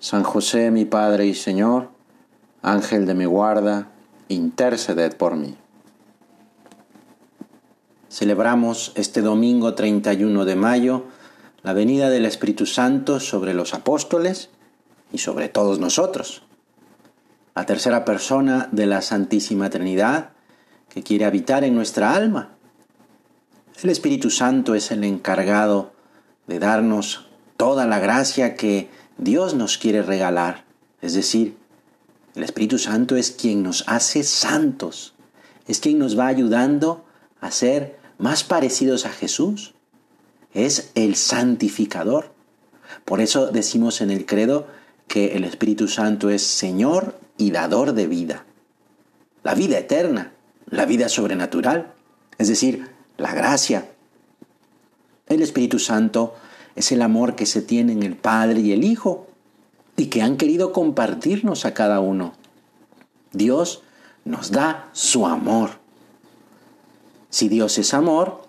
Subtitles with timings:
[0.00, 1.90] San José, mi Padre y Señor,
[2.62, 3.88] Ángel de mi guarda,
[4.28, 5.56] interceded por mí.
[8.08, 11.04] Celebramos este domingo 31 de mayo
[11.62, 14.48] la venida del Espíritu Santo sobre los apóstoles
[15.12, 16.44] y sobre todos nosotros.
[17.54, 20.30] La tercera persona de la Santísima Trinidad
[20.88, 22.48] que quiere habitar en nuestra alma.
[23.82, 25.92] El Espíritu Santo es el encargado
[26.46, 27.26] de darnos
[27.58, 28.88] toda la gracia que
[29.20, 30.64] Dios nos quiere regalar.
[31.02, 31.54] Es decir,
[32.34, 35.12] el Espíritu Santo es quien nos hace santos,
[35.66, 37.04] es quien nos va ayudando
[37.40, 39.74] a ser más parecidos a Jesús.
[40.54, 42.32] Es el santificador.
[43.04, 44.66] Por eso decimos en el credo
[45.06, 48.46] que el Espíritu Santo es Señor y dador de vida.
[49.42, 50.32] La vida eterna,
[50.66, 51.92] la vida sobrenatural,
[52.38, 53.90] es decir, la gracia.
[55.26, 56.34] El Espíritu Santo
[56.80, 59.26] es el amor que se tiene en el Padre y el Hijo
[59.96, 62.32] y que han querido compartirnos a cada uno.
[63.32, 63.82] Dios
[64.24, 65.70] nos da su amor.
[67.28, 68.42] Si Dios es amor,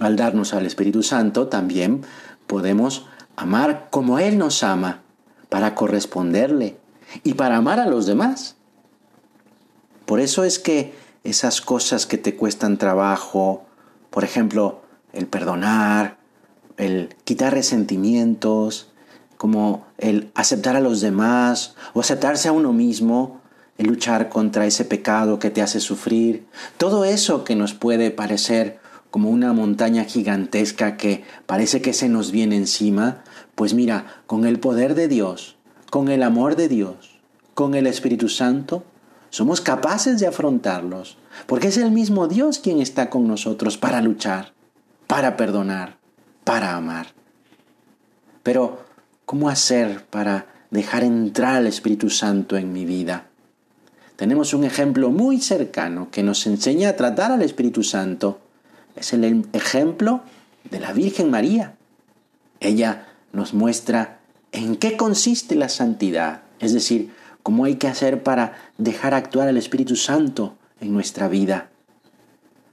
[0.00, 2.02] al darnos al Espíritu Santo también
[2.46, 5.02] podemos amar como Él nos ama,
[5.48, 6.76] para corresponderle
[7.22, 8.56] y para amar a los demás.
[10.04, 13.64] Por eso es que esas cosas que te cuestan trabajo,
[14.10, 16.17] por ejemplo, el perdonar,
[16.78, 18.88] el quitar resentimientos,
[19.36, 23.40] como el aceptar a los demás o aceptarse a uno mismo,
[23.76, 26.46] el luchar contra ese pecado que te hace sufrir,
[26.78, 28.80] todo eso que nos puede parecer
[29.10, 33.22] como una montaña gigantesca que parece que se nos viene encima,
[33.54, 35.56] pues mira, con el poder de Dios,
[35.90, 37.18] con el amor de Dios,
[37.54, 38.84] con el Espíritu Santo,
[39.30, 41.16] somos capaces de afrontarlos,
[41.46, 44.52] porque es el mismo Dios quien está con nosotros para luchar,
[45.06, 45.97] para perdonar,
[46.48, 47.08] para amar.
[48.42, 48.82] Pero,
[49.26, 53.26] ¿cómo hacer para dejar entrar al Espíritu Santo en mi vida?
[54.16, 58.40] Tenemos un ejemplo muy cercano que nos enseña a tratar al Espíritu Santo.
[58.96, 60.22] Es el ejemplo
[60.70, 61.74] de la Virgen María.
[62.60, 64.20] Ella nos muestra
[64.50, 69.58] en qué consiste la santidad, es decir, cómo hay que hacer para dejar actuar al
[69.58, 71.68] Espíritu Santo en nuestra vida.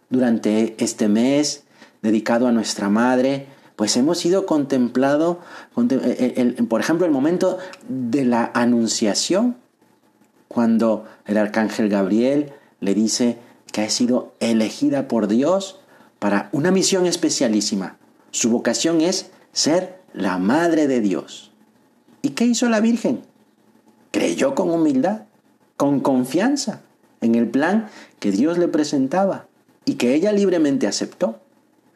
[0.10, 1.66] Durante este mes
[2.02, 5.40] dedicado a nuestra Madre, pues hemos sido contemplado,
[5.78, 7.58] eh, por ejemplo, el momento
[7.90, 9.58] de la anunciación,
[10.48, 13.38] cuando el arcángel Gabriel le dice
[13.72, 15.80] que ha sido elegida por Dios
[16.20, 17.98] para una misión especialísima.
[18.32, 21.52] Su vocación es ser la madre de Dios.
[22.22, 23.22] ¿Y qué hizo la Virgen?
[24.12, 25.24] Creyó con humildad,
[25.76, 26.82] con confianza
[27.20, 29.48] en el plan que Dios le presentaba
[29.84, 31.42] y que ella libremente aceptó.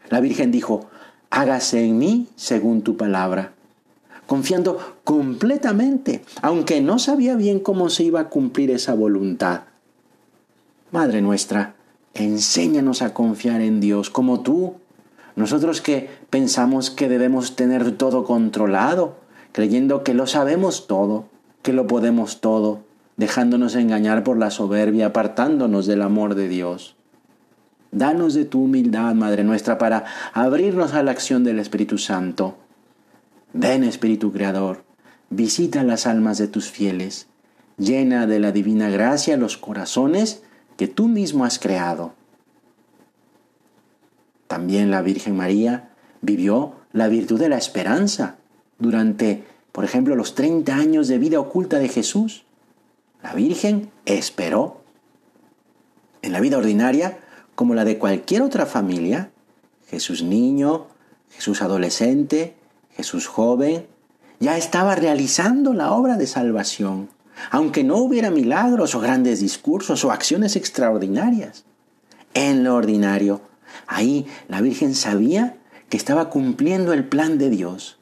[0.09, 0.89] La Virgen dijo,
[1.29, 3.53] hágase en mí según tu palabra,
[4.27, 9.61] confiando completamente, aunque no sabía bien cómo se iba a cumplir esa voluntad.
[10.91, 11.75] Madre nuestra,
[12.13, 14.75] enséñanos a confiar en Dios como tú.
[15.35, 19.15] Nosotros que pensamos que debemos tener todo controlado,
[19.51, 21.25] creyendo que lo sabemos todo,
[21.61, 22.81] que lo podemos todo,
[23.17, 26.95] dejándonos engañar por la soberbia, apartándonos del amor de Dios.
[27.91, 32.57] Danos de tu humildad, Madre nuestra, para abrirnos a la acción del Espíritu Santo.
[33.53, 34.83] Ven, Espíritu Creador,
[35.29, 37.27] visita las almas de tus fieles,
[37.77, 40.43] llena de la divina gracia los corazones
[40.77, 42.13] que tú mismo has creado.
[44.47, 45.89] También la Virgen María
[46.21, 48.37] vivió la virtud de la esperanza
[48.77, 52.45] durante, por ejemplo, los 30 años de vida oculta de Jesús.
[53.21, 54.81] La Virgen esperó.
[56.21, 57.19] En la vida ordinaria,
[57.59, 59.31] como la de cualquier otra familia,
[59.89, 60.87] Jesús niño,
[61.29, 62.55] Jesús adolescente,
[62.95, 63.85] Jesús joven,
[64.39, 67.09] ya estaba realizando la obra de salvación,
[67.51, 71.65] aunque no hubiera milagros o grandes discursos o acciones extraordinarias.
[72.33, 73.41] En lo ordinario,
[73.87, 75.57] ahí la Virgen sabía
[75.89, 77.99] que estaba cumpliendo el plan de Dios.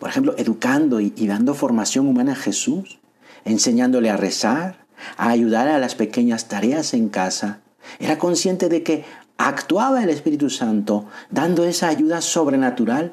[0.00, 2.98] Por ejemplo, educando y, dando formación humana a Jesús,
[3.44, 4.86] enseñándole a rezar,
[5.16, 7.60] a ayudar a las pequeñas tareas en casa,
[7.98, 9.04] era consciente de que
[9.36, 13.12] actuaba el Espíritu Santo dando esa ayuda sobrenatural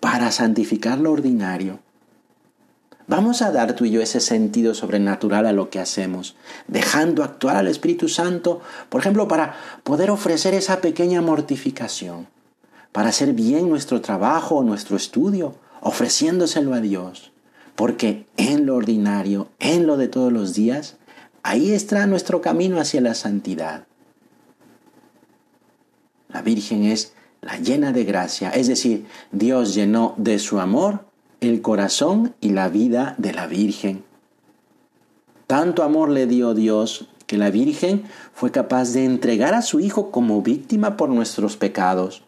[0.00, 1.78] para santificar lo ordinario.
[3.08, 6.36] Vamos a dar tú y yo ese sentido sobrenatural a lo que hacemos,
[6.68, 12.28] dejando actuar al Espíritu Santo, por ejemplo, para poder ofrecer esa pequeña mortificación,
[12.92, 17.32] para hacer bien nuestro trabajo o nuestro estudio, ofreciéndoselo a Dios,
[17.74, 20.96] porque en lo ordinario, en lo de todos los días,
[21.42, 23.84] ahí está nuestro camino hacia la santidad.
[26.32, 31.04] La Virgen es la llena de gracia, es decir, Dios llenó de su amor
[31.40, 34.04] el corazón y la vida de la Virgen.
[35.48, 40.10] Tanto amor le dio Dios que la Virgen fue capaz de entregar a su Hijo
[40.10, 42.22] como víctima por nuestros pecados.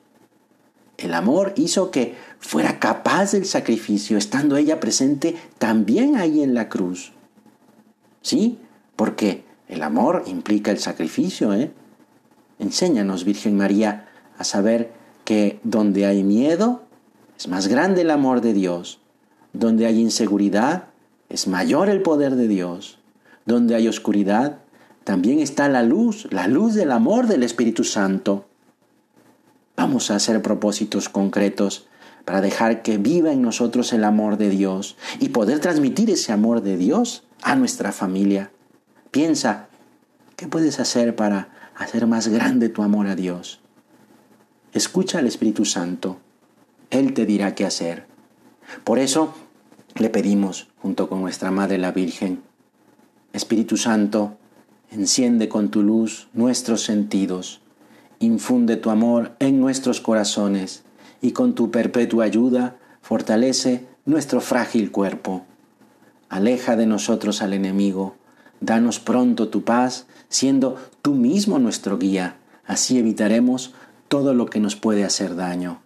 [0.97, 6.69] El amor hizo que fuera capaz del sacrificio, estando ella presente también ahí en la
[6.69, 7.13] cruz.
[8.21, 8.59] ¿Sí?
[8.97, 11.73] Porque el amor implica el sacrificio, ¿eh?
[12.59, 14.09] Enséñanos, Virgen María,
[14.39, 14.93] a saber
[15.25, 16.83] que donde hay miedo,
[17.39, 19.01] es más grande el amor de Dios.
[19.53, 20.85] Donde hay inseguridad,
[21.29, 22.99] es mayor el poder de Dios.
[23.47, 24.59] Donde hay oscuridad,
[25.05, 28.47] también está la luz, la luz del amor del Espíritu Santo.
[29.77, 31.87] Vamos a hacer propósitos concretos
[32.25, 36.63] para dejar que viva en nosotros el amor de Dios y poder transmitir ese amor
[36.63, 38.51] de Dios a nuestra familia.
[39.11, 39.69] Piensa,
[40.45, 43.61] ¿qué puedes hacer para hacer más grande tu amor a Dios?
[44.75, 46.19] Escucha al Espíritu Santo.
[46.91, 48.07] Él te dirá qué hacer.
[48.85, 49.33] Por eso,
[49.95, 52.43] le pedimos, junto con nuestra Madre la Virgen,
[53.33, 54.37] Espíritu Santo,
[54.91, 57.63] enciende con tu luz nuestros sentidos,
[58.19, 60.85] infunde tu amor en nuestros corazones
[61.23, 65.47] y con tu perpetua ayuda fortalece nuestro frágil cuerpo.
[66.29, 68.17] Aleja de nosotros al enemigo,
[68.61, 72.37] danos pronto tu paz, siendo tú mismo nuestro guía,
[72.67, 73.75] así evitaremos
[74.09, 75.81] todo lo que nos puede hacer daño.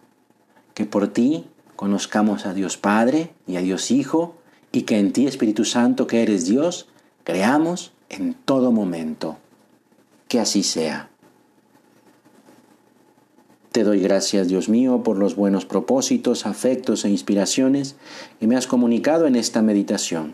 [0.73, 1.45] Que por ti
[1.75, 4.35] conozcamos a Dios Padre y a Dios Hijo,
[4.71, 6.87] y que en ti, Espíritu Santo, que eres Dios,
[7.23, 9.37] creamos en todo momento.
[10.27, 11.09] Que así sea.
[13.71, 17.95] Te doy gracias, Dios mío, por los buenos propósitos, afectos e inspiraciones
[18.39, 20.33] que me has comunicado en esta meditación.